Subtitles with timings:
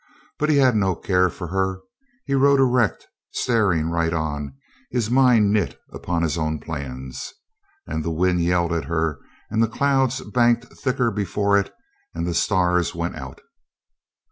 [0.39, 1.81] But he had no care for her.
[2.25, 5.11] He rode erect, staring right 234 COLONEL GREATHEART on, his
[5.45, 7.31] mind knit upon his own plans,...
[7.85, 9.19] And the wind yelled at her
[9.51, 11.71] and the clouds banked thicker before it
[12.15, 13.41] and the stars went out.